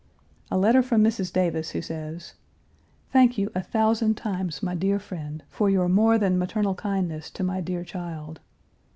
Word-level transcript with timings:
A 0.49 0.57
letter 0.57 0.81
from 0.81 1.03
Mrs. 1.03 1.31
Davis, 1.31 1.69
who 1.69 1.81
says: 1.83 2.33
"Thank 3.13 3.37
you, 3.37 3.51
a 3.53 3.61
thousand 3.61 4.15
times, 4.17 4.63
my 4.63 4.73
dear 4.73 4.97
friend, 4.97 5.43
for 5.47 5.69
your 5.69 5.87
more 5.87 6.17
than 6.17 6.39
maternal 6.39 6.73
kindness 6.73 7.29
to 7.29 7.43
my 7.43 7.61
dear 7.61 7.83
child." 7.83 8.39